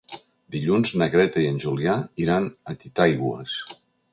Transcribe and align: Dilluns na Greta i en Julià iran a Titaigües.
Dilluns 0.55 0.91
na 1.01 1.07
Greta 1.15 1.43
i 1.43 1.51
en 1.51 1.61
Julià 1.65 1.99
iran 2.25 2.49
a 2.73 2.77
Titaigües. 2.85 3.61